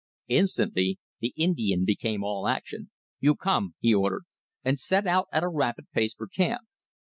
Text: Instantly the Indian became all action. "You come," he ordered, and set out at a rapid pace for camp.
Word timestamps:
Instantly 0.29 0.97
the 1.19 1.31
Indian 1.37 1.85
became 1.85 2.23
all 2.23 2.47
action. 2.47 2.89
"You 3.19 3.35
come," 3.35 3.75
he 3.79 3.93
ordered, 3.93 4.23
and 4.65 4.79
set 4.79 5.05
out 5.05 5.27
at 5.31 5.43
a 5.43 5.47
rapid 5.47 5.91
pace 5.91 6.15
for 6.15 6.25
camp. 6.27 6.63